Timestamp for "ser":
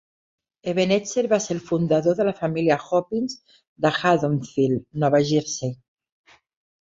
1.43-1.51